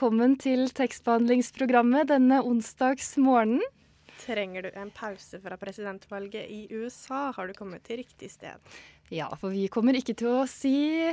[0.00, 3.60] Velkommen til tekstbehandlingsprogrammet denne onsdagsmorgenen.
[4.22, 8.56] Trenger du en pause fra presidentvalget i USA, har du kommet til riktig sted.
[9.12, 11.04] Ja, for vi kommer ikke til å si,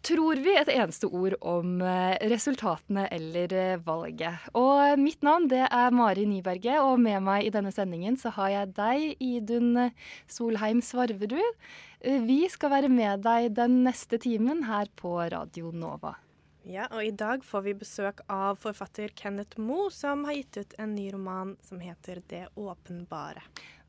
[0.00, 4.48] tror vi, et eneste ord om eh, resultatene eller eh, valget.
[4.56, 8.56] Og mitt navn det er Mari Nyberget, og med meg i denne sendingen så har
[8.56, 9.90] jeg deg, Idun
[10.24, 11.64] Solheim Svarverud.
[12.00, 16.16] Eh, Vi skal være med deg den neste timen her på Radio Nova.
[16.62, 20.74] Ja, og i dag får vi besøk av forfatter Kenneth Moe, som har gitt ut
[20.78, 23.42] en ny roman som heter Det åpenbare.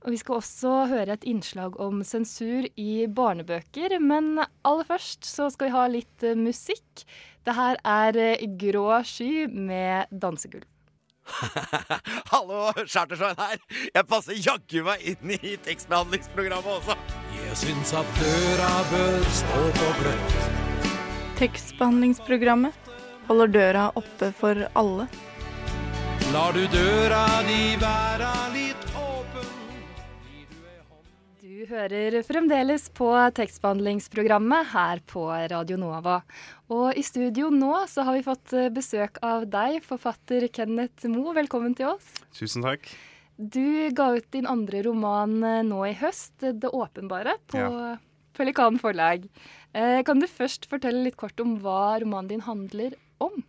[0.04, 5.48] Og vi skal også høre et innslag om sensur i barnebøker, men aller først så
[5.54, 7.06] skal vi ha litt eh, musikk.
[7.46, 10.66] Det her er eh, Grå sky med dansegulv.
[12.34, 13.62] Hallo, Chartersveien her.
[13.94, 17.00] Jeg passer jaggu meg inn i tekstbehandlingsprogrammet også.
[17.38, 20.63] Jeg syns at døra bør stå på gløtt.
[21.38, 22.74] Tekstbehandlingsprogrammet
[23.28, 25.08] holder døra oppe for alle.
[26.34, 29.48] Lar du døra di være litt åpen.
[31.42, 33.10] Du hører fremdeles på
[33.40, 36.20] tekstbehandlingsprogrammet her på Radio Nova.
[36.70, 41.34] Og i studio nå så har vi fått besøk av deg, forfatter Kenneth Moe.
[41.38, 42.14] Velkommen til oss.
[42.38, 42.86] Tusen takk.
[43.38, 47.98] Du ga ut din andre roman eh, nå i høst, 'Det åpenbare', på Ja.
[48.38, 49.28] Pelikan forlag.
[49.74, 53.44] Eh, Kan du først fortelle litt kort om hva romanen din handler om?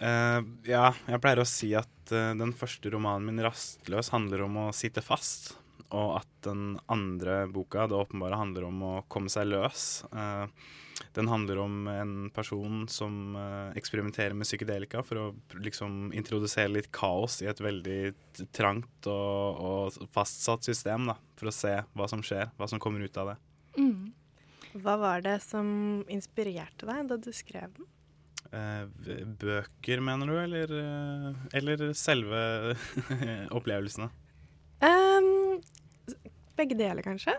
[0.00, 4.56] Eh, ja, jeg pleier å si at eh, den første romanen min, 'Rastløs', handler om
[4.56, 5.54] å sitte fast.
[5.90, 10.04] Og at den andre boka, 'Det åpenbare', handler om å komme seg løs.
[10.12, 10.46] Eh,
[11.16, 15.26] den handler om en person som eh, eksperimenterer med psykedelika for å
[15.56, 18.14] liksom introdusere litt kaos i et veldig
[18.52, 21.16] trangt og, og fastsatt system, da.
[21.36, 23.36] For å se hva som skjer, hva som kommer ut av det.
[23.80, 24.12] Mm.
[24.78, 27.88] Hva var det som inspirerte deg da du skrev den?
[28.50, 28.84] Eh,
[29.40, 32.76] bøker, mener du, eller, eh, eller selve
[33.58, 34.10] opplevelsene?
[34.80, 35.60] Um,
[36.58, 37.34] begge deler, kanskje?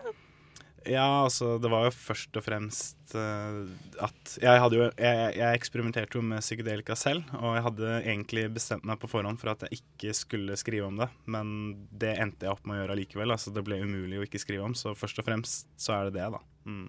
[0.88, 3.68] Ja, altså, det var jo først og fremst uh,
[4.02, 8.48] at jeg hadde jo jeg, jeg eksperimenterte jo med psykedelika selv, og jeg hadde egentlig
[8.56, 11.52] bestemt meg på forhånd for at jeg ikke skulle skrive om det, men
[11.92, 13.36] det endte jeg opp med å gjøre allikevel.
[13.36, 16.18] Altså, det ble umulig å ikke skrive om, så først og fremst så er det
[16.18, 16.42] det, da.
[16.66, 16.88] Mm.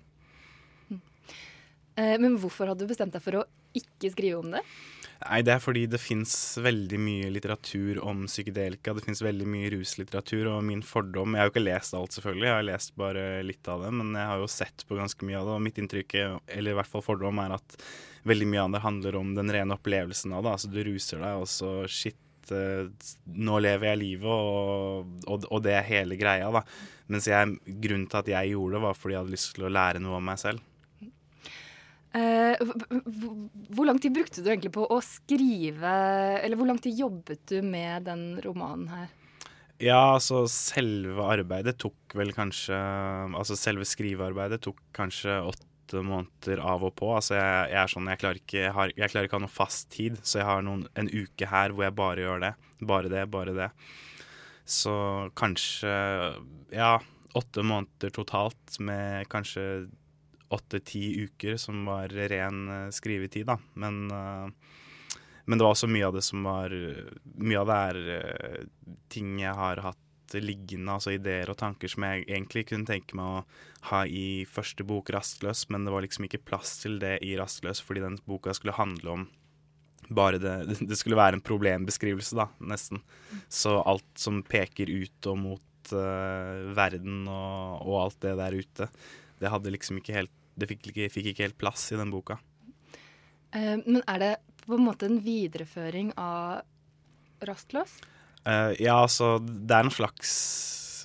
[1.95, 3.45] Eh, Men hvorfor hadde du bestemt deg for å
[3.77, 4.61] ikke skrive om det?
[5.23, 8.91] Nei, det er fordi det fins veldig mye litteratur om psykedelika.
[8.97, 12.49] Det fins veldig mye ruslitteratur, og min fordom Jeg har jo ikke lest alt, selvfølgelig,
[12.49, 15.37] jeg har lest bare litt av det, men jeg har jo sett på ganske mye
[15.39, 16.17] av det, og mitt inntrykk,
[16.57, 17.77] eller i hvert fall fordom, er at
[18.27, 20.57] veldig mye av det handler om den rene opplevelsen av det.
[20.57, 22.19] Altså, du ruser deg, og så shit.
[22.51, 22.91] eh,
[23.47, 26.51] Nå lever jeg livet, og, og, og det er hele greia.
[26.51, 26.65] da
[27.07, 29.71] Mens jeg, grunnen til at jeg gjorde det, var fordi jeg hadde lyst til å
[29.71, 30.59] lære noe om meg selv.
[32.13, 32.59] Eh,
[33.74, 35.94] Hvor lang tid brukte du egentlig på å skrive
[36.44, 39.07] Eller hvor lang tid jobbet du med den romanen her?
[39.81, 42.78] Ja, altså selve arbeidet tok vel kanskje
[43.34, 47.09] Altså selve skrivearbeidet tok kanskje åtte måneder av og på.
[47.18, 49.44] Altså jeg, jeg er sånn, jeg klarer ikke, jeg har, jeg klarer ikke å ha
[49.44, 52.51] noe fast tid, så jeg har noen, en uke her hvor jeg bare gjør det.
[52.90, 53.68] Bare det, bare det.
[54.66, 54.94] Så
[55.38, 55.91] kanskje
[56.74, 56.95] ja,
[57.38, 59.66] åtte måneder totalt med kanskje
[60.53, 63.59] åtte-ti uker som var ren eh, skrivetid, da.
[63.79, 64.71] Men eh,
[65.45, 68.59] men det var også mye av det som var Mye av det er eh,
[69.11, 69.99] ting jeg har hatt
[70.33, 73.41] liggende, altså ideer og tanker som jeg egentlig kunne tenke meg å
[73.91, 77.83] ha i første bok, 'Rastløs', men det var liksom ikke plass til det i 'Rastløs',
[77.85, 79.27] fordi den boka skulle handle om
[80.09, 80.56] bare det
[80.89, 83.03] Det skulle være en problembeskrivelse, da, nesten.
[83.47, 88.89] Så alt som peker ut og mot uh, verden og, og alt det der ute,
[89.39, 92.39] det hadde liksom ikke helt Det fikk ikke, fikk ikke helt plass i den boka.
[93.53, 94.33] Uh, Men er det
[94.63, 96.63] på en måte en videreføring av
[97.44, 97.97] Rastløs?
[98.44, 100.31] Uh, ja, altså, det er en slags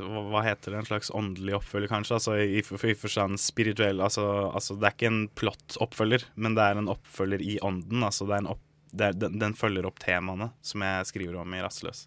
[0.06, 2.18] hva heter det, en slags åndelig oppfølger, kanskje?
[2.18, 4.24] Altså i, i forstand spirituell altså,
[4.54, 8.04] altså, det er ikke en plott-oppfølger, men det er en oppfølger i ånden.
[8.06, 8.62] Altså, det er en opp,
[8.92, 12.06] det er, den, den følger opp temaene som jeg skriver om i 'Rastløs'.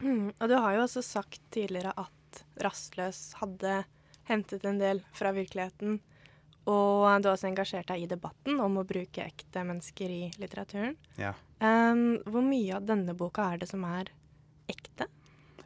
[0.00, 3.82] Mm, og du har jo også sagt tidligere at Rastløs hadde
[4.28, 5.98] hentet en del fra virkeligheten
[6.68, 10.98] Og du har også engasjert deg i debatten om å bruke ekte mennesker i litteraturen.
[11.16, 11.32] Ja.
[11.64, 14.12] Um, hvor mye av denne boka er det som er
[14.68, 15.08] ekte?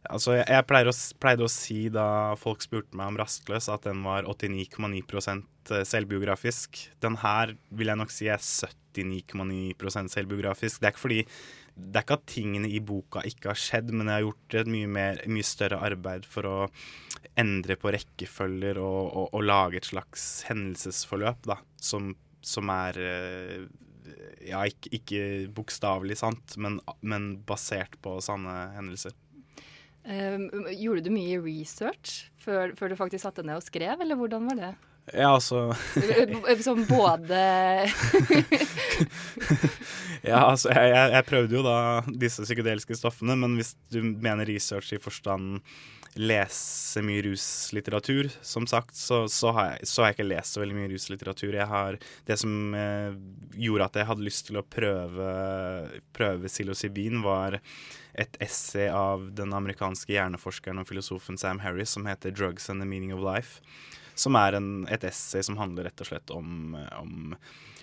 [0.02, 2.06] Altså, jeg, jeg pleier å, pleide å si da
[2.38, 6.84] folk spurte meg om Rastløs, at den var 89,9% selvbiografisk.
[7.02, 8.43] Den her vil jeg nok si er
[8.97, 10.81] 79,9 selvbiografisk.
[10.81, 11.21] Det er ikke fordi
[11.73, 14.71] det er ikke at tingene i boka ikke har skjedd, men jeg har gjort et
[14.75, 16.56] mye, mer, mye større arbeid for å
[17.41, 22.12] endre på rekkefølger og, og, og lage et slags hendelsesforløp da, som,
[22.44, 23.65] som er eh,
[24.50, 25.25] ja, ikke, ikke
[25.56, 29.17] bokstavelig sant, men, men basert på sanne hendelser.
[30.03, 34.49] Um, gjorde du mye research før, før du faktisk satte ned og skrev, eller hvordan
[34.50, 34.73] var det?
[35.10, 35.75] Ja, altså
[36.62, 37.38] Som både
[40.22, 44.46] Ja, altså, jeg, jeg, jeg prøvde jo da disse psykedeliske stoffene, men hvis du mener
[44.46, 45.58] research i forstand
[46.20, 50.60] lese mye ruslitteratur, som sagt, så, så, har jeg, så har jeg ikke lest så
[50.60, 51.56] veldig mye ruslitteratur.
[51.56, 51.96] Jeg har,
[52.28, 53.16] det som eh,
[53.56, 55.31] gjorde at jeg hadde lyst til å prøve,
[56.12, 57.58] prøve psilocybin, var
[58.12, 62.88] et essay av den amerikanske hjerneforskeren og filosofen Sam Harris som heter 'Drugs and the
[62.88, 63.64] Meaning of Life'.
[64.23, 67.35] Som er en, et essay som handler rett og slett om, om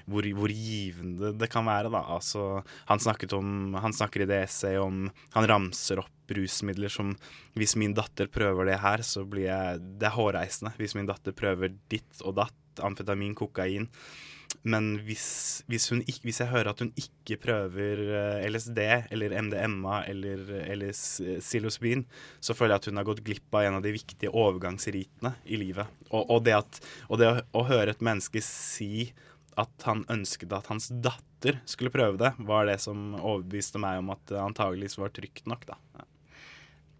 [0.10, 1.92] hvor, hvor givende det kan være.
[1.94, 2.02] Da.
[2.16, 3.04] Altså, han,
[3.38, 7.16] om, han snakker i det essayet om Han ramser opp rusmidler som
[7.58, 10.74] Hvis min datter prøver det her, så blir jeg Det er hårreisende.
[10.80, 13.90] Hvis min datter prøver ditt og datt, amfetamin, kokain.
[14.68, 18.80] Men hvis, hvis, hun hvis jeg hører at hun ikke prøver eh, LSD
[19.16, 22.04] eller MDMA eller, eller psilocybin,
[22.44, 25.62] så føler jeg at hun har gått glipp av en av de viktige overgangsritene i
[25.62, 25.88] livet.
[26.12, 29.14] Og, og det, at, og det å, å høre et menneske si
[29.60, 34.12] at han ønsket at hans datter skulle prøve det, var det som overbeviste meg om
[34.14, 35.80] at det antageligvis var trygt nok, da.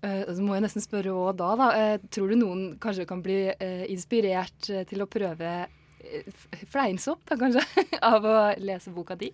[0.04, 1.68] Eh, Så må jeg nesten spørre òg da, da.
[1.76, 5.76] eh, Tror du noen kanskje kan bli eh, inspirert eh, til å prøve eh,
[6.72, 7.64] fleinsopp, da, kanskje,
[8.12, 9.32] av å lese boka di?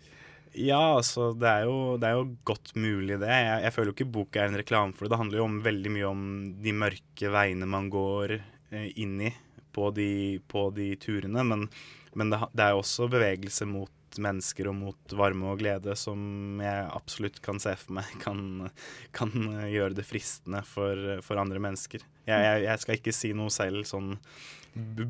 [0.56, 3.28] Ja, altså, det er jo, det er jo godt mulig, det.
[3.28, 5.12] Jeg, jeg føler jo ikke boka er en reklame for det.
[5.12, 6.22] Det handler jo om veldig mye om
[6.64, 9.34] de mørke veiene man går eh, inn i
[9.76, 11.44] på de, på de turene.
[11.44, 11.68] Men,
[12.16, 13.92] men det, det er jo også bevegelse mot
[14.24, 18.70] mennesker og mot varme og glede som jeg absolutt kan se for meg kan,
[19.16, 19.34] kan
[19.72, 22.04] gjøre det fristende for, for andre mennesker.
[22.26, 24.16] Jeg, jeg, jeg skal ikke si noe selv sånn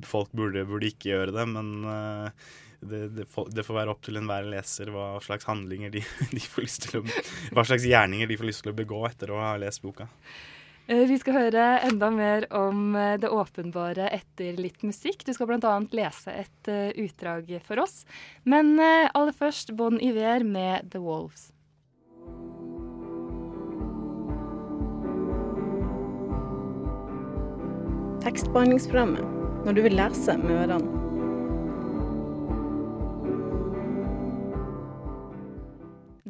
[0.06, 2.44] Folk burde, burde ikke gjøre det, men eh,
[2.86, 6.04] det, det, får, det får være opp til enhver leser hva slags handlinger de,
[6.36, 7.06] de får lyst til å
[7.56, 10.06] Hva slags gjerninger de får lyst til å begå etter å ha lest boka.
[10.88, 15.26] Eh, Vi skal høre enda mer om eh, det åpenbare etter litt musikk.
[15.26, 15.74] Du skal bl.a.
[15.98, 18.04] lese et eh, utdrag for oss.
[18.44, 21.50] Men aller først Bon Iver med The Wolves.
[28.26, 29.26] Tekstbehandlingsprogrammet.
[29.66, 30.70] Når du vil lese med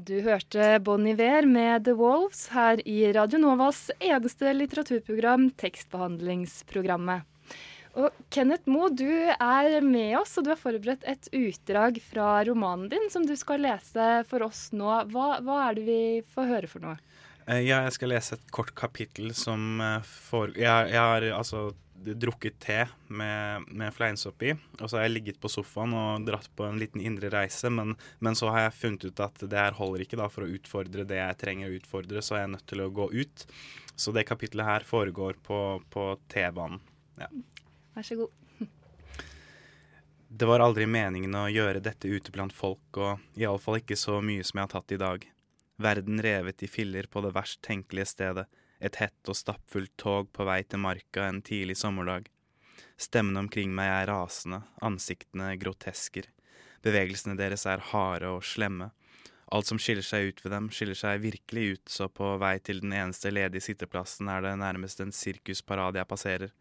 [0.05, 7.23] Du hørte Bon Iver med The Wolves her i Radio Novas eneste litteraturprogram, tekstbehandlingsprogrammet.
[7.97, 12.91] Og Kenneth Moe, du er med oss, og du har forberedt et utdrag fra romanen
[12.91, 14.91] din som du skal lese for oss nå.
[15.09, 15.99] Hva, hva er det vi
[16.35, 16.99] får høre for noe?
[17.47, 20.53] Eh, Ja, jeg skal lese et kort kapittel som eh, for...
[20.53, 25.39] Jeg, jeg har altså drukket te med, med fleinsopp i, og så har jeg ligget
[25.41, 29.07] på sofaen og dratt på en liten indre reise, men, men så har jeg funnet
[29.07, 32.23] ut at det her holder ikke da for å utfordre det jeg trenger å utfordre,
[32.25, 33.45] så er jeg nødt til å gå ut.
[33.95, 35.59] Så det kapittelet her foregår på,
[35.89, 36.81] på T-banen.
[37.21, 37.29] Ja.
[37.95, 38.41] Vær så god.
[40.35, 44.43] Det var aldri meningen å gjøre dette ute blant folk, og iallfall ikke så mye
[44.43, 45.23] som jeg har tatt i dag.
[45.79, 48.45] Verden revet i filler på det verst tenkelige stedet,
[48.79, 52.27] et hett og stappfullt tog på vei til marka en tidlig sommerdag.
[52.97, 56.29] Stemmene omkring meg er rasende, ansiktene grotesker.
[56.85, 58.91] Bevegelsene deres er harde og slemme.
[59.53, 62.81] Alt som skiller seg ut ved dem, skiller seg virkelig ut, så på vei til
[62.81, 66.53] den eneste ledige sitteplassen er det nærmest en sirkusparade jeg passerer.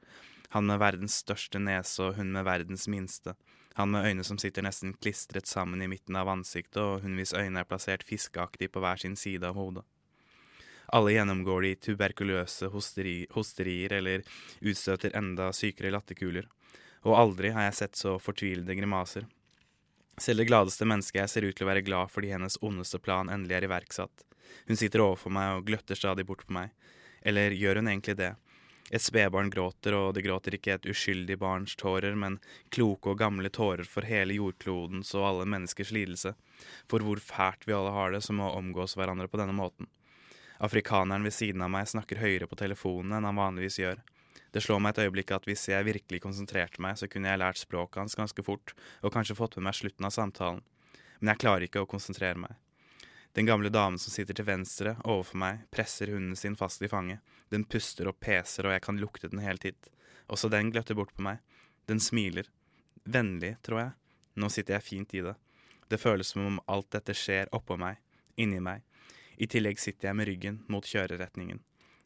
[0.55, 3.35] Han med verdens største nese og hun med verdens minste.
[3.75, 7.35] Han med øyne som sitter nesten klistret sammen i midten av ansiktet, og hun hvis
[7.35, 9.83] øyne er plassert fiskeaktig på hver sin side av hodet.
[10.93, 14.25] Alle gjennomgår de tuberkuløse hosteri, hosterier eller
[14.61, 16.49] utstøter enda sykere latterkuler.
[17.05, 19.27] Og aldri har jeg sett så fortvilede grimaser.
[20.21, 23.31] Selv det gladeste mennesket jeg ser ut til å være glad fordi hennes ondeste plan
[23.33, 24.25] endelig er iverksatt.
[24.69, 26.71] Hun sitter overfor meg og gløtter stadig bort på meg.
[27.25, 28.35] Eller gjør hun egentlig det?
[28.93, 32.37] Et spedbarn gråter, og det gråter ikke et uskyldig barns tårer, men
[32.75, 36.35] kloke og gamle tårer for hele jordklodens og alle menneskers lidelse.
[36.91, 39.89] For hvor fælt vi alle har det som å omgås hverandre på denne måten.
[40.63, 44.03] Afrikaneren ved siden av meg snakker høyere på telefonen enn han vanligvis gjør.
[44.55, 47.59] Det slår meg et øyeblikk at hvis jeg virkelig konsentrerte meg, så kunne jeg lært
[47.59, 50.63] språket hans ganske fort, og kanskje fått med meg slutten av samtalen.
[51.19, 52.55] Men jeg klarer ikke å konsentrere meg.
[53.35, 57.19] Den gamle damen som sitter til venstre overfor meg, presser hunden sin fast i fanget.
[57.51, 59.91] Den puster og peser, og jeg kan lukte den helt hit.
[60.31, 61.43] Også den gløtter bort på meg.
[61.91, 62.47] Den smiler.
[63.03, 63.91] Vennlig, tror jeg.
[64.39, 65.35] Nå sitter jeg fint i det.
[65.91, 67.99] Det føles som om alt dette skjer oppå meg,
[68.39, 68.87] inni meg.
[69.37, 71.61] I tillegg sitter jeg med ryggen mot kjøreretningen.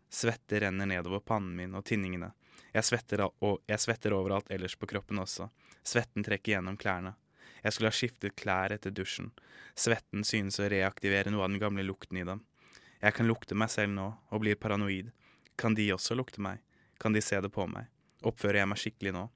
[0.09, 2.33] Svette renner nedover pannen min og tinningene.
[2.73, 5.49] Jeg svetter, og jeg svetter overalt ellers på kroppen også.
[5.85, 7.15] Svetten trekker gjennom klærne.
[7.63, 9.33] Jeg skulle ha skiftet klær etter dusjen.
[9.75, 12.45] Svetten synes å reaktivere noe av den gamle lukten i dem.
[13.03, 15.13] Jeg kan lukte meg selv nå, og blir paranoid.
[15.59, 16.63] Kan de også lukte meg?
[16.99, 17.91] Kan de se det på meg?
[18.27, 19.29] Oppfører jeg meg skikkelig nå?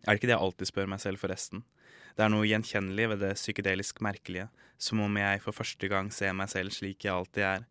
[0.00, 1.64] Er det ikke det jeg alltid spør meg selv, forresten?
[2.16, 4.48] Det er noe gjenkjennelig ved det psykedelisk merkelige,
[4.80, 7.68] som om jeg for første gang ser meg selv slik jeg alltid er.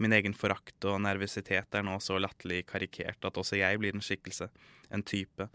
[0.00, 4.04] Min egen forakt og nervøsitet er nå så latterlig karikert at også jeg blir en
[4.04, 4.48] skikkelse,
[4.88, 5.48] en type.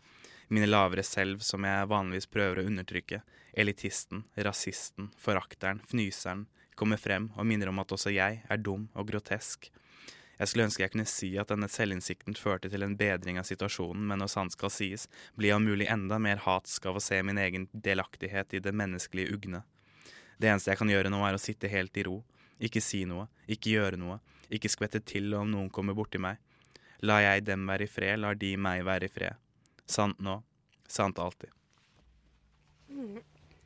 [0.54, 3.24] Mine lavere selv som jeg vanligvis prøver å undertrykke,
[3.58, 6.46] elitisten, rasisten, forakteren, fnyseren,
[6.78, 9.72] kommer frem og minner om at også jeg er dum og grotesk.
[10.36, 14.04] Jeg skulle ønske jeg kunne si at denne selvinnsikten førte til en bedring av situasjonen,
[14.10, 17.22] men når sant skal sies, blir jeg om mulig enda mer hatsk av å se
[17.24, 19.64] min egen delaktighet i det menneskelige ugne.
[20.38, 22.18] Det eneste jeg kan gjøre nå, er å sitte helt i ro,
[22.60, 24.20] ikke si noe, ikke gjøre noe,
[24.52, 26.42] ikke skvette til om noen kommer borti meg.
[27.06, 29.40] La jeg dem være i fred, lar de meg være i fred.
[29.88, 30.40] Sant nå,
[30.88, 31.52] sant alltid.
[32.92, 33.24] Mm.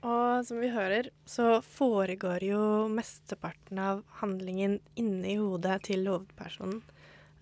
[0.07, 2.61] Og som vi hører, så foregår jo
[2.93, 6.79] mesteparten av handlingen inni hodet til hovedpersonen.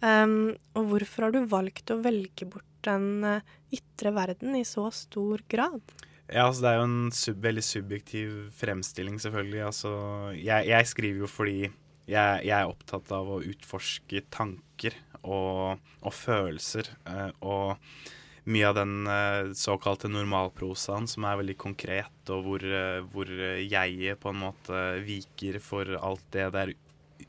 [0.01, 4.87] Um, og hvorfor har du valgt å velge bort den uh, ytre verden i så
[4.93, 5.81] stor grad?
[6.27, 9.61] Ja, altså Det er jo en sub veldig subjektiv fremstilling, selvfølgelig.
[9.69, 9.91] Altså,
[10.35, 16.13] jeg, jeg skriver jo fordi jeg, jeg, er opptatt av å utforske tanker og, og
[16.15, 16.89] følelser.
[17.07, 17.77] Eh, og
[18.47, 24.17] mye av den eh, såkalte normalprosaen som er veldig konkret, og hvor, eh, hvor jeg
[24.21, 26.73] på en måte viker for alt det der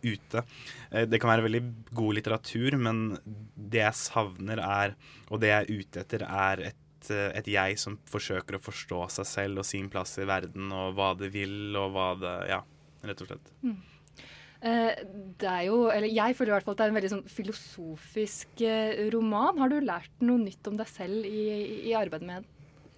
[0.05, 0.45] ute.
[0.91, 1.63] Eh, det kan være veldig
[1.99, 4.95] god litteratur, men det jeg savner er,
[5.29, 9.31] og det jeg er ute etter, er et, et jeg som forsøker å forstå seg
[9.33, 12.63] selv og sin plass i verden, og hva det vil, og hva det Ja,
[13.07, 13.55] rett og slett.
[13.63, 13.79] Mm.
[14.59, 15.03] Eh,
[15.39, 17.27] det er jo, eller Jeg føler i hvert fall at det er en veldig sånn
[17.31, 19.59] filosofisk eh, roman.
[19.63, 21.43] Har du lært noe nytt om deg selv i,
[21.91, 22.55] i arbeidet med den?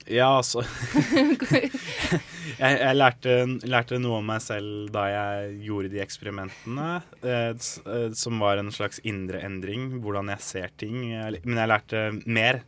[0.08, 0.62] Ja, altså
[1.52, 3.34] jeg, jeg lærte,
[3.68, 6.88] lærte, noe om meg selv da jeg gjorde de eksperimentene,
[7.20, 11.04] eh, eh, som var en slags indre endring, hvordan jeg ser ting.
[11.44, 12.62] Men jeg lærte mer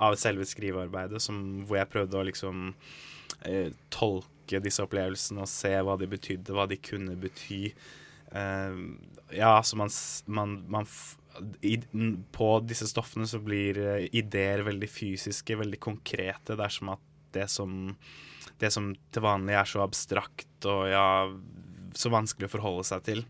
[0.00, 1.38] av selve skrivearbeidet, som,
[1.68, 2.72] hvor jeg prøvde å liksom
[3.44, 7.74] eh, tolke disse opplevelsene og se hva de betydde, hva de kunne bety.
[8.28, 8.98] Uh,
[9.32, 9.92] ja, altså man,
[10.26, 10.88] man, man
[11.64, 11.78] i,
[12.34, 16.56] På disse stoffene så blir uh, ideer veldig fysiske, veldig konkrete.
[16.56, 17.72] Det er som at det som,
[18.60, 21.06] det som til vanlig er så abstrakt og ja,
[21.96, 23.24] så vanskelig å forholde seg til,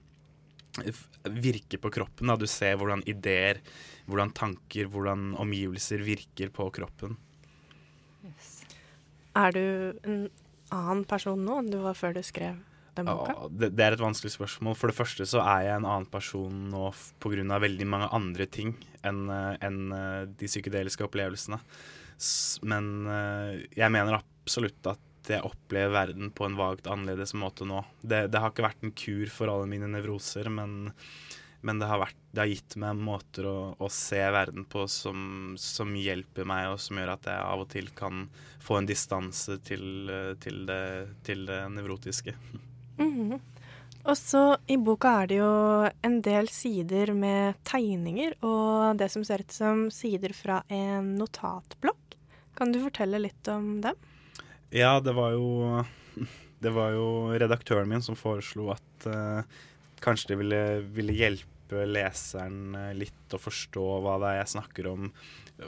[1.29, 2.31] virker på kroppen.
[2.31, 2.39] Da.
[2.39, 3.61] Du ser hvordan ideer,
[4.07, 7.19] hvordan tanker, hvordan omgivelser virker på kroppen.
[8.27, 8.53] Yes.
[9.39, 9.65] Er du
[10.07, 10.21] en
[10.75, 12.59] annen person nå enn du var før du skrev
[12.99, 13.49] den boka?
[13.51, 14.77] Det, det, er et vanskelig spørsmål.
[14.79, 16.91] For det første så er jeg en annen person nå
[17.23, 17.61] pga.
[17.63, 18.75] veldig mange andre ting
[19.07, 21.61] enn eh, en eh, de psykedeliske opplevelsene.
[22.67, 27.83] Men eh, jeg mener absolutt at jeg opplever verden på en vagt annerledes måte nå.
[28.01, 30.95] Det, det har ikke vært en kur for alle mine nevroser, men,
[31.61, 35.53] men det, har vært, det, har gitt meg måter å, å se verden på som,
[35.61, 38.25] som, hjelper meg, og som gjør at jeg av og til kan
[38.65, 40.09] få en distanse til,
[40.41, 40.83] til, det,
[41.29, 42.35] til det nevrotiske.
[42.99, 43.41] Mm -hmm.
[44.09, 49.25] Og så i boka er det jo en del sider med tegninger og det som
[49.25, 52.17] ser ut som sider fra en notatblokk.
[52.57, 53.95] Kan du fortelle litt om dem?
[54.71, 55.85] Ja, det var jo
[56.59, 59.45] Det var jo redaktøren min som foreslo at uh,
[60.03, 60.63] kanskje det ville,
[60.97, 65.11] ville, hjelpe leseren eh, litt å forstå hva det er jeg snakker om.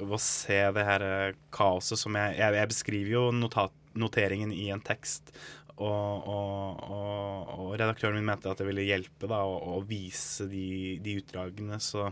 [0.00, 4.70] Å se det her eh, kaoset som jeg Jeg, jeg beskriver jo notat, noteringen i
[4.75, 5.30] en tekst,
[5.80, 10.99] og, og, og, og, redaktøren min mente at det ville hjelpe da, å, vise de,
[11.02, 11.78] de utdragene.
[11.82, 12.10] Så,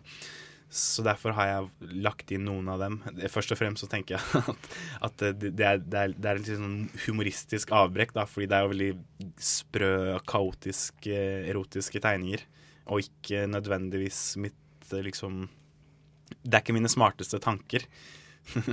[0.69, 2.99] så, derfor har jeg lagt inn noen av dem.
[3.33, 4.71] Først og fremst så tenker jeg at,
[5.11, 8.73] at det, er, det, er, det, er, sånn humoristisk avbrekk, da, fordi det er jo
[8.73, 8.93] veldig
[9.51, 9.93] sprø,
[10.29, 11.19] kaotiske,
[11.53, 12.47] erotiske tegninger.
[12.89, 14.57] Og ikke nødvendigvis mitt
[14.89, 15.43] liksom
[16.41, 17.85] Det er ikke mine smarteste tanker.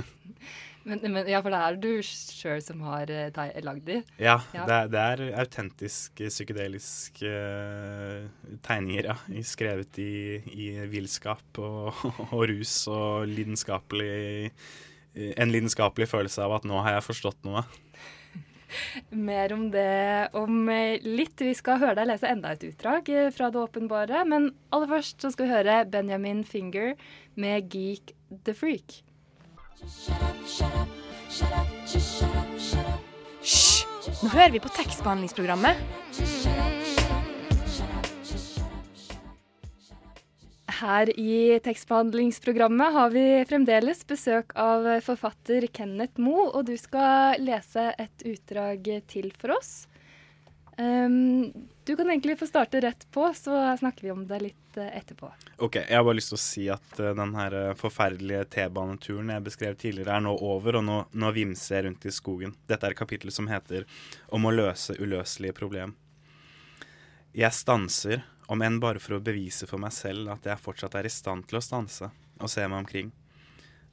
[0.86, 4.00] Men, men, ja, for det er du sjøl som har uh, lagd de?
[4.22, 4.66] Ja, ja.
[4.68, 8.28] Det, er, det er autentisk psykedelisk uh,
[8.66, 9.16] tegninger, ja.
[9.46, 11.90] Skrevet i, i villskap og,
[12.30, 14.52] og, rus og lidenskapelig
[15.16, 17.62] En lidenskapelig følelse av at nå har jeg forstått noe.
[19.08, 20.68] Mer om det om
[21.02, 21.40] litt.
[21.40, 24.24] Vi skal høre deg lese enda et utdrag eh, fra det åpenbare.
[24.28, 26.94] Men aller først så skal vi høre Benjamin Finger
[27.34, 28.12] med 'Geek
[28.44, 29.05] the Freak'.
[33.40, 33.84] Hysj!
[34.24, 35.78] Nå hører vi på tekstbehandlingsprogrammet.
[40.76, 47.92] Her i tekstbehandlingsprogrammet har vi fremdeles besøk av forfatter Kenneth Moe, og du skal lese
[47.94, 49.86] et utdrag til for oss.
[50.76, 51.52] Um,
[51.86, 55.28] du kan egentlig få starte rett på, så snakker vi om det litt uh, etterpå.
[55.62, 59.30] Ok, Jeg har bare lyst til å si at uh, den her uh, forferdelige T-baneturen
[59.30, 62.56] jeg beskrev tidligere, er nå over, og nå, nå vimser jeg rundt i skogen.
[62.66, 63.86] Dette er et kapittel som heter
[64.34, 65.94] 'Om å løse uløselige problem'.
[67.36, 71.06] Jeg stanser om enn bare for å bevise for meg selv at jeg fortsatt er
[71.06, 73.12] i stand til å stanse og se meg omkring.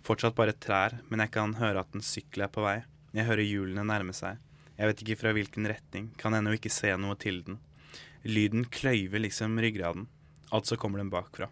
[0.01, 2.81] Fortsatt bare trær, men jeg kan høre at en sykkel er på vei.
[3.13, 4.41] Jeg hører hjulene nærme seg.
[4.77, 7.59] Jeg vet ikke fra hvilken retning, kan ennå ikke se noe til den.
[8.23, 10.07] Lyden kløyver liksom ryggraden,
[10.51, 11.49] altså kommer den bakfra.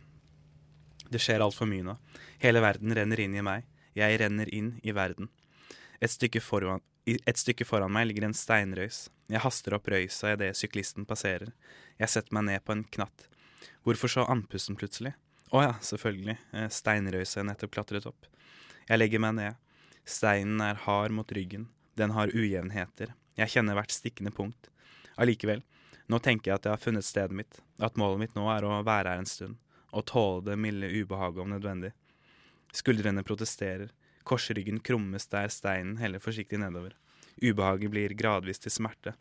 [1.11, 1.97] Det skjer altfor mye nå.
[2.39, 3.65] Hele verden renner inn i meg.
[3.97, 5.27] Jeg renner inn i verden.
[5.99, 9.09] Et stykke, foran, et stykke foran meg ligger en steinrøys.
[9.31, 11.51] Jeg haster opp røysa idet syklisten passerer.
[11.99, 13.27] Jeg setter meg ned på en knatt.
[13.83, 15.11] Hvorfor så andpusten plutselig?
[15.51, 16.37] Å ja, selvfølgelig.
[16.55, 18.31] Eh, steinrøysa jeg nettopp klatret opp.
[18.87, 19.59] Jeg legger meg ned.
[20.07, 21.67] Steinen er hard mot ryggen.
[21.99, 23.11] Den har ujevnheter.
[23.35, 24.71] Jeg kjenner hvert stikkende punkt.
[25.19, 25.65] Allikevel,
[26.11, 28.81] nå tenker jeg at jeg har funnet stedet mitt, at målet mitt nå er å
[28.83, 29.57] være her en stund,
[29.95, 31.93] og tåle det milde ubehaget om nødvendig.
[32.75, 33.91] Skuldrene protesterer,
[34.27, 36.97] korsryggen krummes der steinen heller forsiktig nedover.
[37.41, 39.15] Ubehaget blir gradvis til smerte.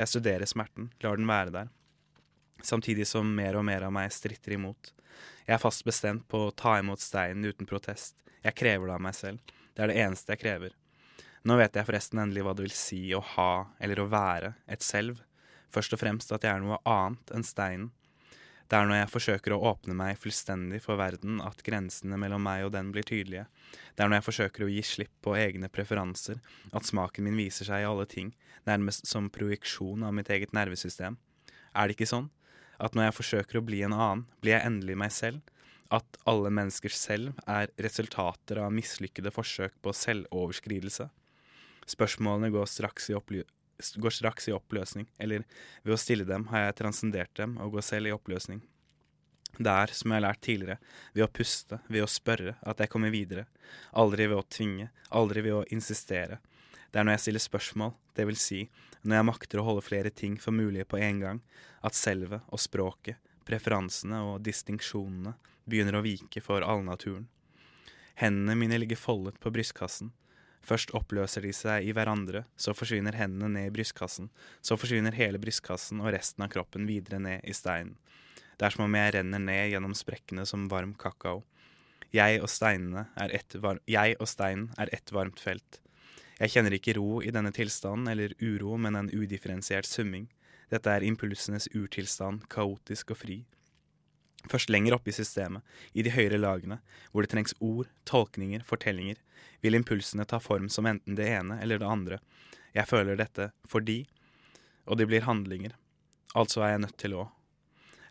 [0.00, 1.70] Jeg studerer smerten, lar den være der,
[2.64, 4.92] samtidig som mer og mer av meg stritter imot.
[5.46, 8.16] Jeg er fast bestemt på å ta imot steinen uten protest.
[8.40, 9.56] Jeg krever det av meg selv.
[9.74, 10.76] Det er det eneste jeg krever.
[11.44, 14.84] Nå vet jeg forresten endelig hva det vil si å ha, eller å være, et
[14.84, 15.20] selv.
[15.70, 17.90] Først og fremst at jeg er noe annet enn steinen.
[18.70, 22.68] Det er når jeg forsøker å åpne meg fullstendig for verden at grensene mellom meg
[22.68, 23.48] og den blir tydelige.
[23.98, 26.38] Det er når jeg forsøker å gi slipp på egne preferanser,
[26.70, 28.30] at smaken min viser seg i alle ting,
[28.70, 31.18] nærmest som projeksjon av mitt eget nervesystem.
[31.74, 32.30] Er det ikke sånn?
[32.78, 35.42] At når jeg forsøker å bli en annen, blir jeg endelig meg selv.
[35.90, 41.08] At alle menneskers selv er resultater av mislykkede forsøk på selvoverskridelse.
[41.90, 43.10] Spørsmålene går straks,
[43.96, 45.46] går straks i oppløsning, eller
[45.82, 48.60] ved å stille dem har jeg transcendert dem og går selv i oppløsning.
[49.58, 50.78] Det er, som jeg har lært tidligere,
[51.12, 53.46] ved å puste, ved å spørre, at jeg kommer videre.
[53.92, 56.38] Aldri ved å tvinge, aldri ved å insistere.
[56.90, 58.60] Det er når jeg stiller spørsmål, det vil si
[59.02, 61.42] når jeg makter å holde flere ting for mulige på en gang,
[61.82, 65.34] at selvet og språket, preferansene og distinksjonene
[65.70, 67.28] begynner å vike for allnaturen.
[68.20, 70.10] Hendene mine ligger foldet på brystkassen.
[70.60, 74.28] Først oppløser de seg i hverandre, så forsvinner hendene ned i brystkassen,
[74.60, 77.96] så forsvinner hele brystkassen og resten av kroppen videre ned i steinen.
[78.60, 81.40] Det er som om jeg renner ned gjennom sprekkene som varm kakao.
[82.12, 82.50] Jeg og,
[83.88, 85.80] jeg og steinen er ett varmt felt.
[86.40, 90.28] Jeg kjenner ikke ro i denne tilstanden eller uro, men en udifferensiert summing.
[90.72, 93.38] Dette er impulsenes urtilstand, kaotisk og fri.
[94.48, 96.78] Først lenger oppe i systemet, i de høyere lagene,
[97.12, 99.18] hvor det trengs ord, tolkninger, fortellinger,
[99.60, 102.20] vil impulsene ta form som enten det ene eller det andre.
[102.72, 104.04] Jeg føler dette fordi,
[104.86, 105.76] og det blir handlinger.
[106.38, 107.26] Altså er jeg nødt til å.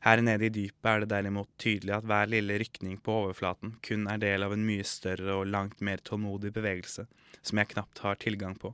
[0.03, 4.05] Her nede i dypet er det derimot tydelig at hver lille rykning på overflaten kun
[4.07, 7.03] er del av en mye større og langt mer tålmodig bevegelse,
[7.41, 8.71] som jeg knapt har tilgang på.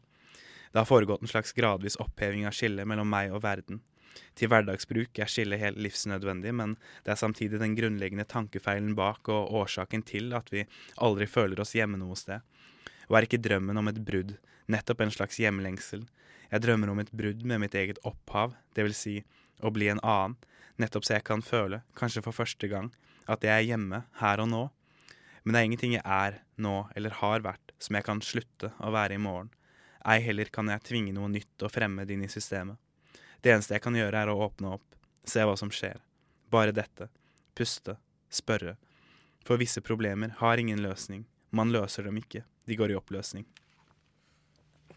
[0.69, 3.79] Det har foregått en slags gradvis oppheving av skillet mellom meg og verden.
[4.35, 6.75] Til hverdagsbruk er skillet helt livsnødvendig, men
[7.05, 10.65] det er samtidig den grunnleggende tankefeilen bak og årsaken til at vi
[11.03, 12.43] aldri føler oss hjemme noe sted.
[13.09, 14.35] Og er ikke drømmen om et brudd
[14.71, 16.05] nettopp en slags hjemlengsel?
[16.51, 19.15] Jeg drømmer om et brudd med mitt eget opphav, det vil si
[19.63, 20.37] å bli en annen,
[20.81, 22.91] nettopp så jeg kan føle, kanskje for første gang,
[23.31, 24.63] at jeg er hjemme her og nå.
[25.43, 28.91] Men det er ingenting jeg er nå eller har vært som jeg kan slutte å
[28.93, 29.51] være i morgen.
[30.05, 32.77] Ei heller kan jeg tvinge noe nytt og fremmed inn i systemet.
[33.45, 35.99] Det eneste jeg kan gjøre, er å åpne opp, se hva som skjer.
[36.49, 37.11] Bare dette.
[37.53, 37.93] Puste.
[38.33, 38.73] Spørre.
[39.45, 41.27] For visse problemer har ingen løsning.
[41.53, 42.41] Man løser dem ikke.
[42.65, 43.45] De går i oppløsning.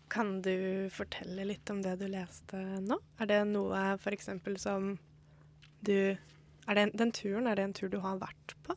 [0.08, 2.96] Kan du fortelle litt om det du leste nå?
[3.20, 4.30] Er det noe f.eks.
[4.56, 4.94] som
[5.84, 6.16] du
[6.68, 8.76] er det en, Den turen, er det en tur du har vært på?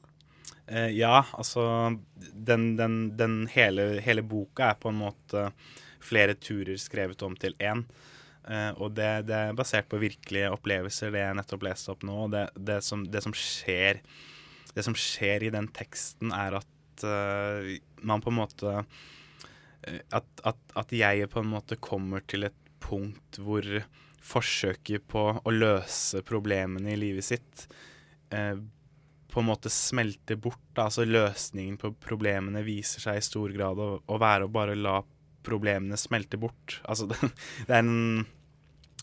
[0.68, 1.64] Eh, ja, altså
[2.16, 5.50] den, den, den hele, hele, boka er på en måte
[6.04, 7.86] flere turer skrevet om til én.
[8.50, 12.18] Eh, og det, det, er basert på virkelige opplevelser, det jeg nettopp leste opp nå.
[12.34, 14.02] Det, det, som, det, som, skjer,
[14.76, 18.76] det som skjer i den teksten, er at uh, man på en måte
[20.14, 23.66] at, at, at jeg på en måte kommer til et punkt hvor
[24.22, 27.66] forsøket på å løse problemene i livet sitt
[28.30, 28.58] eh,
[29.32, 30.62] på en måte smelter bort.
[30.76, 30.86] Da.
[30.86, 35.00] Altså løsningen på problemene viser seg i stor grad å, å være å bare la
[35.46, 36.80] problemene smelte bort.
[36.90, 37.10] Altså
[37.72, 38.26] den,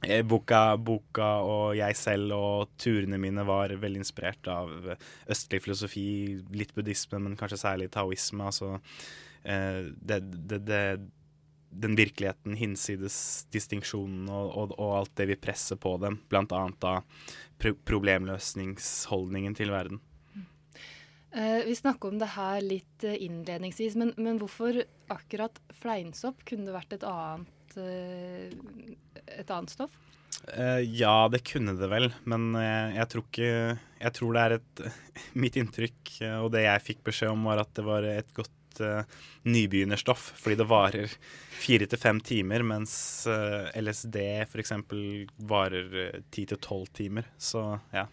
[0.07, 4.73] eh, Boka, boka, og jeg selv og turene mine var veldig inspirert av
[5.31, 6.09] østlig filosofi,
[6.55, 8.51] litt buddhisme, men kanskje særlig taoisme.
[8.51, 8.77] Altså,
[9.45, 10.83] eh, det, det, det,
[11.71, 16.63] den virkeligheten hinsides distinksjonen og, og, og, alt det vi presser på dem, bl.a.
[16.81, 16.95] da
[17.59, 20.01] problemløsningsholdningen til verden.
[21.33, 24.81] Eh, vi snakka om det her litt eh, innledningsvis, men, men, hvorfor
[25.13, 26.41] akkurat fleinsopp?
[26.49, 29.97] Kunne det vært et annet, eh, et annet stoff?
[30.49, 33.49] Ja, det kunne det vel, men jeg, tror ikke
[33.99, 34.83] Jeg tror det er et
[35.43, 36.13] Mitt inntrykk,
[36.45, 38.55] og det jeg fikk beskjed om, var at det var et godt
[39.49, 41.17] nybegynnerstoff, fordi det varer
[41.59, 42.95] fire til fem timer, mens
[43.27, 44.77] LSD f.eks.
[45.51, 47.27] varer ti til tolv timer.
[47.35, 48.07] Så ja.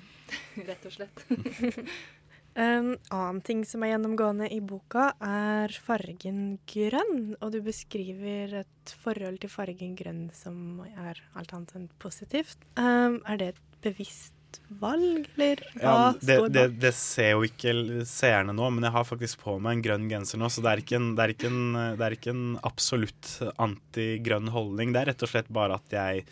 [0.68, 1.22] Rett og slett.
[2.60, 7.36] En annen ting som er gjennomgående i boka, er fargen grønn.
[7.40, 12.60] Og du beskriver et forhold til fargen grønn som er alt annet enn positivt.
[12.76, 14.36] Um, er det et bevisst
[14.80, 16.54] valg, eller hva ja, det, står bak?
[16.54, 17.74] Det, det, ser jo ikke
[18.08, 20.82] seerne nå, men jeg har faktisk på meg en grønn genser nå, så det er
[20.82, 21.60] ikke en, er ikke en,
[21.94, 24.94] er ikke en absolutt antigrønn holdning.
[24.94, 26.26] Det er rett og slett bare at jeg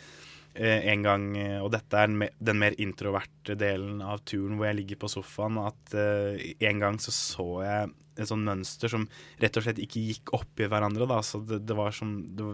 [0.59, 1.25] en gang,
[1.61, 5.93] og dette er den mer introverte delen av turen hvor jeg ligger på sofaen, at
[5.93, 9.05] uh, en gang så så jeg et sånt mønster som
[9.39, 11.07] rett og slett ikke gikk opp i hverandre.
[11.07, 11.21] Da.
[11.23, 12.49] Så det, det var som det,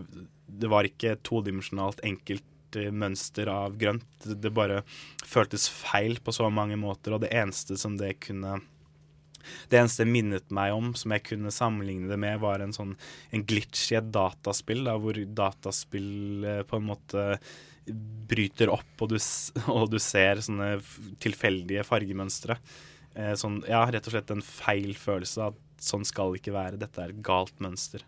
[0.45, 2.45] det var ikke todimensjonalt enkelt
[2.91, 4.25] mønster av grønt.
[4.25, 4.83] Det bare
[5.25, 8.59] føltes feil på så mange måter, og det eneste som det kunne
[9.69, 12.95] det eneste minnet meg om, som jeg kunne sammenligne det med, var en sånn
[13.29, 17.25] en glitch i et dataspill, da, hvor dataspill eh, på en måte
[17.85, 19.19] bryter opp, og du,
[19.75, 20.75] og du ser sånne
[21.23, 22.57] tilfeldige fargemønstre.
[23.15, 25.51] Eh, sånn, ja, rett og slett en feil følelse.
[25.53, 26.81] At sånn skal det ikke være.
[26.81, 28.03] Dette er et galt mønster.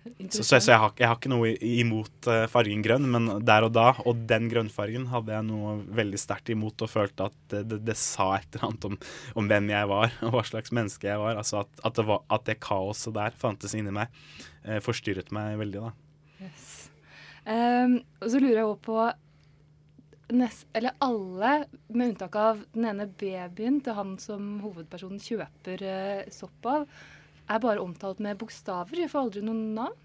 [0.00, 3.66] Så, så, så jeg, har, jeg, har, ikke noe imot uh, fargen grønn, men der
[3.66, 7.62] og da, og den grønnfargen, hadde jeg noe veldig sterkt imot og følte at det,
[7.68, 8.96] det, det sa et eller annet om,
[9.36, 11.36] om, hvem jeg var og hva slags menneske jeg var.
[11.40, 14.22] Altså at, at, det, var, at det kaoset der fantes inni meg,
[14.64, 15.92] uh, forstyrret meg veldig, da.
[16.40, 16.79] Yes.
[17.44, 18.98] Um, og så lurer jeg også på
[20.36, 21.54] nest, Eller alle,
[21.88, 26.86] med unntak av den ene babyen til han som hovedpersonen kjøper uh, sopp av,
[27.50, 29.00] er bare omtalt med bokstaver.
[29.00, 29.98] Jeg får aldri noen navn.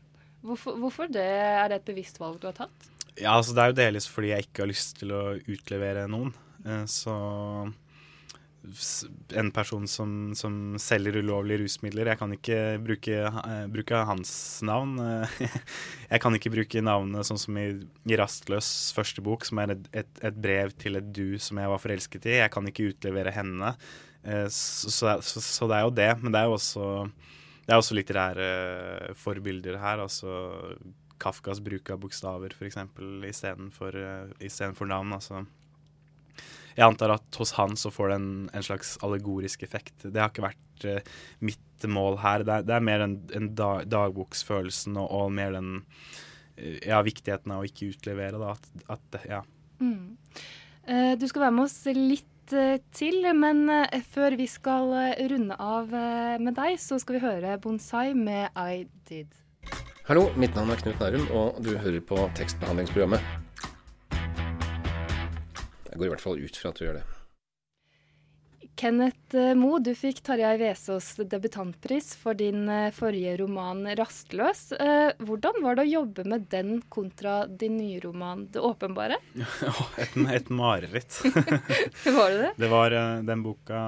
[0.46, 1.26] Hvorfor, hvorfor det?
[1.26, 2.90] Er det et bevisst valg du har tatt?
[3.16, 6.34] Ja, altså Det er jo delvis fordi jeg ikke har lyst til å utlevere noen.
[6.66, 7.16] Uh, så
[9.40, 12.12] en person som, som, selger ulovlige rusmidler.
[12.12, 14.32] Jeg kan ikke bruke, uh, bruke, hans
[14.66, 14.98] navn.
[16.12, 17.68] jeg kan ikke bruke navnet sånn som i,
[18.10, 21.72] i Rastløs første bok, som er et, et, et, brev til et du som jeg
[21.72, 22.38] var forelsket i.
[22.42, 23.74] Jeg kan ikke utlevere henne.
[24.26, 26.12] Uh, så, så, så, det er jo det.
[26.22, 26.92] Men det er jo også
[27.66, 28.50] det er også litterære
[29.10, 30.06] uh, forbilder her.
[30.06, 30.32] altså
[31.22, 32.82] Kafkas bruk av bokstaver, f.eks.,
[33.30, 35.14] istedenfor navn.
[35.16, 35.46] altså
[36.76, 39.96] jeg antar at hos han så får det en, en slags allegorisk effekt.
[40.04, 42.44] Det har ikke vært uh, mitt mål her.
[42.44, 47.00] Det er, det er mer den, en dag, dagboksfølelsen og, og, mer den uh, ja,
[47.06, 48.56] viktigheten av å ikke utlevere, da.
[48.58, 49.42] At, at ja.
[49.80, 50.18] Mm.
[50.86, 53.64] Uh, du skal være med oss litt til, men
[54.14, 54.92] før vi skal
[55.32, 59.34] runde av med deg, så skal vi høre Bonsai med I Did.
[60.06, 63.45] Hallo, mitt navn er Knut Nærum, og du hører på tekstbehandlingsprogrammet.
[65.96, 67.06] Jeg går i hvert fall ut fra at du gjør det.
[68.76, 74.74] Kenneth Moe, Mo, du fikk Tarjei Vesaas debutantpris for din eh, forrige roman 'Rastløs'.
[74.76, 79.22] Eh, hvordan var det å jobbe med den kontra din nye roman 'Det åpenbare'?
[80.04, 81.22] et, et mareritt.
[82.18, 82.52] var det det?
[82.66, 83.80] det var, den boka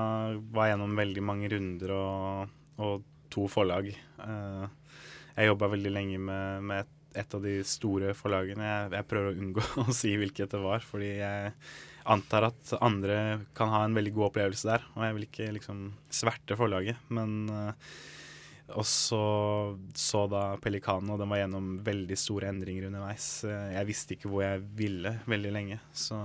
[0.55, 3.91] var gjennom veldig mange runder og, og to forlag.
[5.35, 8.63] Jeg jobba veldig lenge med, med et, et, av de store forlagene.
[8.63, 11.53] Jeg, jeg prøver å unngå å si hvilket det var, fordi jeg
[12.11, 13.17] antar at andre
[13.57, 14.85] kan ha en veldig god opplevelse der.
[14.95, 15.81] Og jeg vil ikke liksom
[16.13, 17.71] sverte forlaget, men uh,
[18.75, 19.23] Og så
[19.95, 23.45] så da Pelikanen, og den var gjennom veldig store endringer underveis.
[23.47, 26.17] Eh, jeg visste ikke hvor jeg ville veldig lenge, så,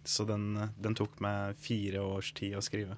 [0.00, 2.96] så den, den, tok meg fire års tid å skrive.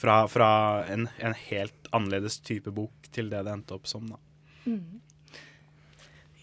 [0.00, 0.48] Fra, fra
[0.90, 4.08] en, en, helt annerledes type bok til det det endte opp som.
[4.08, 4.18] da.
[4.64, 5.02] Mm.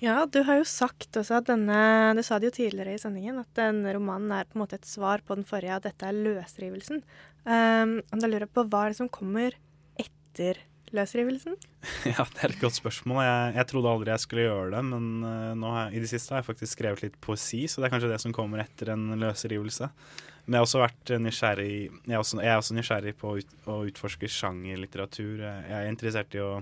[0.01, 1.77] Ja, du har jo sagt også at denne
[2.17, 4.89] Du sa det jo tidligere i sendingen, at denne romanen er på en måte et
[4.89, 7.03] svar på den forrige, at dette er løsrivelsen.
[7.45, 9.53] Um, da lurer jeg på hva er det som kommer
[10.01, 11.53] etter løsrivelsen?
[12.09, 13.21] Ja, det er et godt spørsmål.
[13.27, 16.41] Jeg, jeg trodde aldri jeg skulle gjøre det, men uh, har, i det siste har
[16.41, 19.93] jeg faktisk skrevet litt poesi, så det er kanskje det som kommer etter en løsrivelse.
[20.41, 23.37] Men jeg har også vært nysgjerrig Jeg er også, jeg er også nysgjerrig på å,
[23.37, 25.43] ut, å utforske sjangerlitteratur.
[25.45, 26.53] Jeg er interessert i å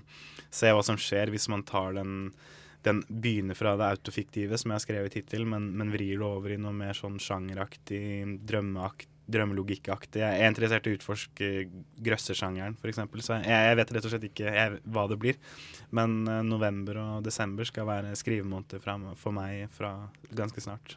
[0.52, 2.34] se hva som skjer hvis man tar den
[2.86, 6.54] den begynner fra det autofiktive, som jeg har skrevet hittil, men, men vrir det over
[6.54, 8.02] i noe mer sånn sjangeraktig,
[8.48, 10.22] drømmelogikkaktig.
[10.24, 11.50] Jeg er interessert i å utforske
[12.08, 13.02] grøssesjangeren, f.eks.
[13.26, 15.40] Så jeg, jeg, vet rett og slett ikke jeg, hva det blir.
[15.96, 18.84] Men uh, november og desember skal være skrivemåneder
[19.20, 19.94] for meg fra
[20.32, 20.96] ganske snart.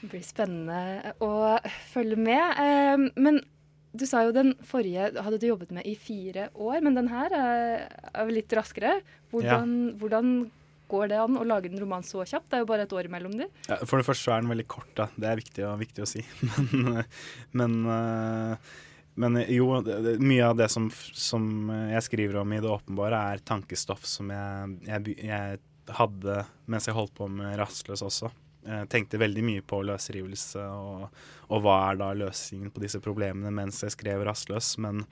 [0.00, 1.58] Det blir spennende å
[1.92, 2.56] følge med.
[2.56, 3.42] Uh, men
[3.92, 7.34] du sa jo den forrige hadde du jobbet med i fire år, men den her
[7.34, 9.00] er, er litt raskere.
[9.34, 9.96] Hvordan, ja.
[10.00, 10.32] hvordan
[10.90, 12.50] går det an å lage en roman så kjapt?
[12.50, 13.48] Det er jo bare et år mellom de.
[13.68, 15.08] Ja, for det første er den veldig kort, da.
[15.14, 16.24] Det er viktig, viktig å si.
[16.42, 17.02] men,
[17.62, 18.76] men, eh,
[19.20, 19.72] men jo,
[20.20, 21.44] mye av det som, som,
[21.90, 25.58] jeg skriver om i det åpenbare, er tankestoff som jeg, jeg, jeg
[25.98, 28.30] hadde mens jeg holdt på med Rastløs også.
[28.60, 31.06] Jeg tenkte veldig mye på løsrivelse og,
[31.48, 35.06] og, hva er da løsningen på disse problemene mens jeg skrev Rastløs, men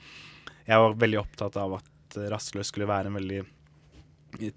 [0.69, 3.41] jeg var veldig opptatt av at Rastløs skulle være en veldig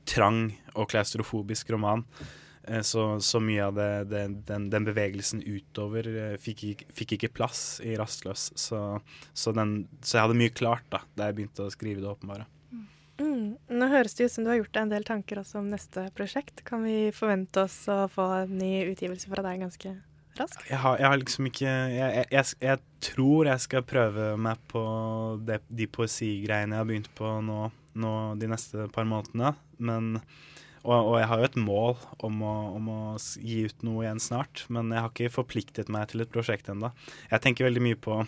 [0.07, 2.05] trang og klaustrofobisk roman.
[2.63, 7.33] Eh, så, så, mye av det, det, den, den, bevegelsen utover eh, fikk, fikk, ikke
[7.33, 8.51] plass i Rastløs.
[8.55, 8.81] Så,
[9.33, 12.47] så, den, så, jeg hadde mye klart da da jeg begynte å skrive det åpenbare.
[13.21, 13.57] Mm.
[13.77, 16.07] Nå høres det ut som du har gjort deg en del tanker også om neste
[16.17, 16.63] prosjekt.
[16.67, 19.93] Kan vi forvente oss å få en ny utgivelse fra deg ganske
[20.39, 20.63] raskt?
[20.69, 22.81] Jeg har, jeg har liksom ikke jeg, jeg, jeg,
[23.11, 24.81] tror jeg skal prøve meg på
[25.45, 29.53] det, de poesigreiene jeg har begynt på nå nå de neste par månedene.
[29.81, 30.13] Men,
[30.83, 33.01] og, og, jeg har jo et mål om å, om å,
[33.39, 36.93] gi ut noe igjen snart, men jeg har ikke forpliktet meg til et prosjekt ennå.
[37.31, 38.21] Jeg tenker veldig mye på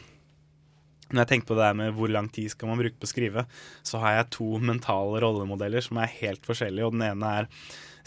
[1.14, 3.12] når jeg tenker på det her med hvor lang tid skal man bruke på å
[3.12, 3.44] skrive,
[3.86, 6.88] så har jeg to mentale rollemodeller som er helt forskjellige.
[6.88, 7.50] og Den ene er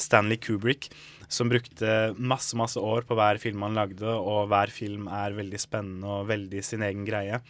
[0.01, 0.89] Stanley Kubrick,
[1.31, 5.61] som brukte masse masse år på hver film han lagde, og hver film er veldig
[5.61, 7.41] spennende og veldig sin egen greie.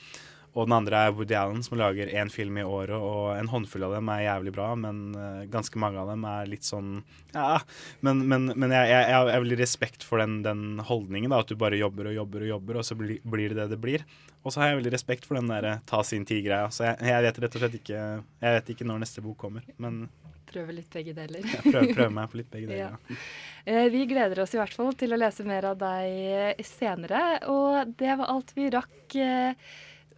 [0.57, 3.85] Og den andre er Woody Allen, som lager én film i året, og en håndfull
[3.85, 7.03] av dem er jævlig bra, men uh, ganske mange av dem er litt sånn
[7.35, 7.59] Ja,
[8.01, 11.53] men, men, men jeg, jeg, jeg, har veldig respekt for den, den holdningen, da, at
[11.53, 14.07] du bare jobber og jobber og jobber, og så blir, blir det det det blir.
[14.47, 16.71] Og så har jeg veldig respekt for den der ta sin tid-greia.
[16.73, 19.67] Så jeg, jeg, vet rett og slett ikke Jeg vet ikke når neste bok kommer,
[19.83, 20.07] men
[20.47, 21.43] Prøve litt begge deler.
[21.43, 23.17] ja, prøve, prøve meg på litt begge deler, ja.
[23.67, 23.81] ja.
[23.93, 28.15] Vi gleder oss i hvert fall til å lese mer av deg senere, og det
[28.23, 29.75] var alt vi rakk eh,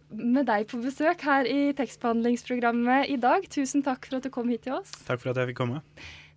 [0.09, 3.45] med deg på besøk her i tekstbehandlingsprogrammet i dag.
[3.51, 4.91] Tusen takk for at du kom hit til oss.
[5.07, 5.79] Takk for at jeg fikk komme.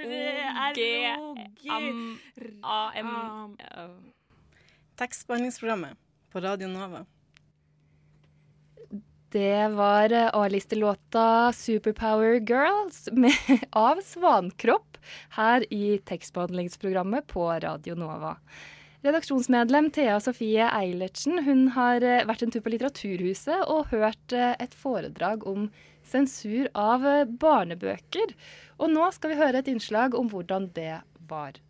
[4.96, 5.92] Tekstbehandlingsprogrammet
[6.32, 7.04] på Radio Nova.
[9.36, 13.32] Det var eh, A-listelåta 'Superpower Girls' med,
[13.70, 14.96] av Svankropp
[15.30, 18.36] her i tekstbehandlingsprogrammet på Radio Nova.
[19.04, 24.56] Redaksjonsmedlem Thea Sofie Eilertsen hun har eh, vært en tur på Litteraturhuset og hørt eh,
[24.56, 25.68] et foredrag om
[26.00, 27.04] sensur av
[27.36, 28.32] barnebøker.
[28.80, 30.94] Og nå skal vi høre et innslag om hvordan det
[31.28, 31.60] var.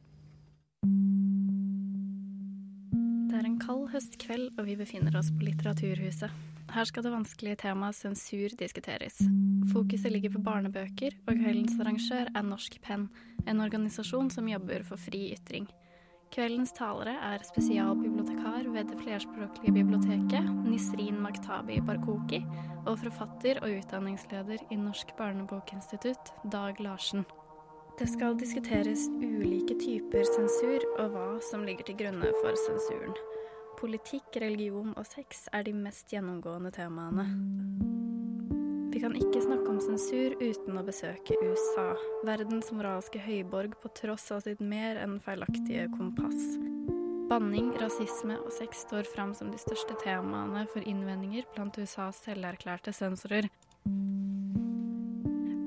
[3.66, 6.30] Kald høstkveld, og vi befinner oss på Litteraturhuset.
[6.70, 9.16] Her skal det vanskelige temaet sensur diskuteres.
[9.72, 13.08] Fokuset ligger på barnebøker, og kveldens arrangør er Norsk Penn,
[13.42, 15.66] en organisasjon som jobber for fri ytring.
[16.30, 22.44] Kveldens talere er spesialbibliotekar ved det flerspråklige biblioteket, Nisrin Maktabi Barkoki,
[22.84, 27.26] og forfatter og utdanningsleder i Norsk barnebokinstitutt, Dag Larsen.
[27.98, 33.16] Det skal diskuteres ulike typer sensur, og hva som ligger til grunne for sensuren.
[33.76, 37.26] Politikk, religion og sex er de mest gjennomgående temaene.
[38.94, 41.90] Vi kan ikke snakke om sensur uten å besøke USA,
[42.24, 46.56] verdens moralske høyborg på tross av sitt mer enn feilaktige kompass.
[47.28, 52.94] Banning, rasisme og sex står fram som de største temaene for innvendinger blant USAs selverklærte
[52.96, 53.50] sensorer.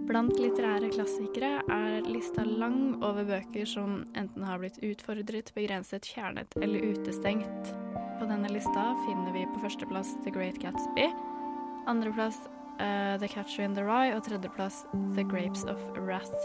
[0.10, 6.58] Blant litterære klassikere er lista lang over bøker som enten har blitt utfordret, begrenset, fjernet
[6.58, 7.76] eller utestengt.
[8.20, 11.06] På denne lista finner vi på førsteplass The Great Gatsby,
[11.88, 12.36] andreplass
[12.82, 14.82] uh, The Catcher in the Rye og tredjeplass
[15.16, 16.36] The Grapes of Wrath.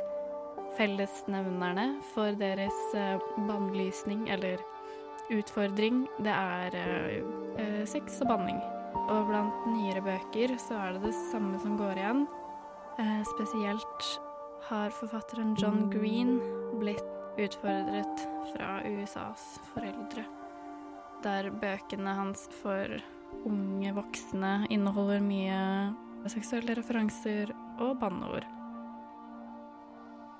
[0.79, 4.63] Fellesnevnerne for deres uh, bannlysning eller
[5.35, 7.27] utfordring, det er uh,
[7.59, 8.63] uh, sex og banning.
[9.09, 12.23] Og blant nyere bøker så er det det samme som går igjen.
[13.35, 14.07] Spesielt
[14.69, 16.39] har forfatteren John Green
[16.79, 17.03] blitt
[17.35, 20.23] utfordret fra USAs foreldre.
[21.25, 22.91] Der bøkene hans for
[23.49, 25.61] unge voksne inneholder mye
[26.29, 28.45] seksuelle referanser og banneord.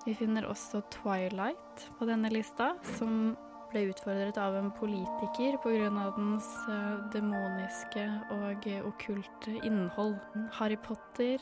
[0.05, 3.33] Vi finner også Twilight på denne lista, som
[3.73, 6.11] ble utfordret av en politiker pga.
[6.17, 8.05] dens eh, demoniske
[8.37, 10.19] og okkulte innhold.
[10.53, 11.41] Harry Potter,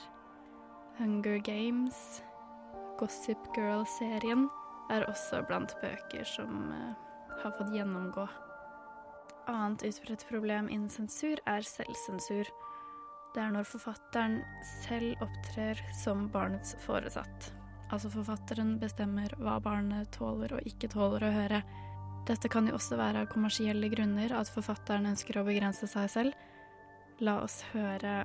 [0.98, 2.22] Hunger Games,
[2.98, 4.48] Gossip Girl-serien
[4.90, 6.94] er også blant bøker som eh,
[7.42, 8.28] har fått gjennomgå.
[9.50, 12.46] Annet utbredt problem innen sensur er selvsensur.
[13.34, 14.42] Det er når forfatteren
[14.84, 17.48] selv opptrer som barnets foresatt.
[17.92, 21.62] Altså forfatteren bestemmer hva barnet tåler og ikke tåler å høre.
[22.28, 26.38] Dette kan jo også være av kommersielle grunner, at forfatteren ønsker å begrense seg selv.
[27.20, 28.22] La oss høre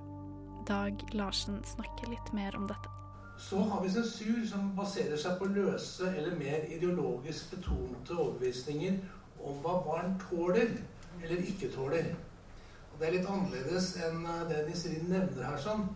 [0.68, 2.94] Dag Larsen snakke litt mer om dette.
[3.42, 8.98] Så har vi sensur som baserer seg på løse eller mer ideologisk betonte overbevisninger
[9.46, 10.74] om hva barn tåler
[11.24, 12.12] eller ikke tåler.
[12.92, 15.88] Og Det er litt annerledes enn eh, det Nisrin nevner her, sånn,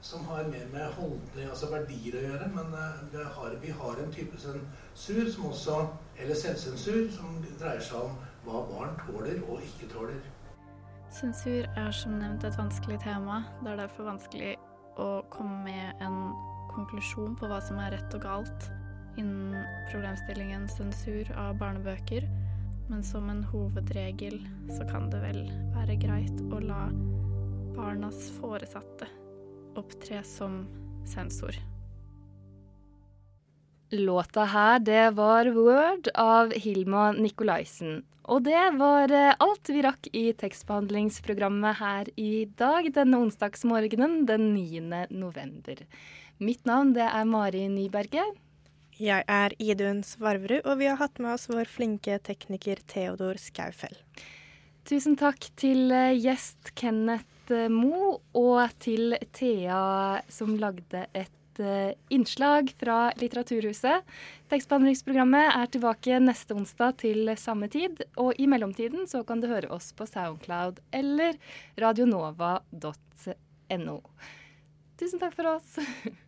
[0.00, 2.48] som har mer med holdning, altså verdier å gjøre.
[2.54, 5.78] Men eh, vi har, vi har en type sensur som også,
[6.16, 10.20] eller selvsensur som dreier seg om hva barn tåler og ikke tåler.
[11.12, 13.42] Sensur er som nevnt et vanskelig tema.
[13.62, 14.54] Det er derfor vanskelig
[15.00, 16.18] å komme med en
[16.72, 18.68] konklusjon på hva som er rett og galt
[19.18, 22.26] innen problemstillingen sensur av barnebøker.
[22.88, 24.40] Men som en hovedregel
[24.72, 25.42] så kan det vel
[25.74, 26.86] være greit å la
[27.76, 29.08] barnas foresatte
[29.78, 30.62] opptre som
[31.06, 31.56] sensor.
[33.90, 38.02] Låta her, det var Word av Hilma Nikolaisen.
[38.28, 44.50] Og det var eh, alt vi rakk i tekstbehandlingsprogrammet her i dag, denne onsdagsmorgenen den
[44.52, 45.06] 9.
[45.16, 45.80] november.
[46.36, 48.36] Mitt navn det er Mari Nyberget.
[48.98, 53.94] Jeg er Idun Svarverud, og vi har hatt med oss vår flinke tekniker Theodor Skaufell.
[54.90, 61.94] Tusen takk til eh, gjest Kenneth eh, Mo, og til Thea som lagde et eh,
[62.10, 64.02] innslag fra Litteraturhuset.
[64.50, 68.02] Tekstbehandlingsprogrammet er tilbake neste onsdag til samme tid.
[68.18, 71.38] Og i mellomtiden så kan du høre oss på Soundcloud eller
[71.78, 73.98] radionova.no.
[74.98, 75.78] Tusen takk for oss.